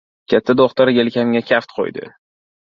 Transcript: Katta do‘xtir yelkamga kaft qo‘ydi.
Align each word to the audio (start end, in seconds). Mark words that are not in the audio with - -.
Katta 0.31 0.55
do‘xtir 0.61 0.91
yelkamga 0.93 1.43
kaft 1.51 1.77
qo‘ydi. 1.77 2.11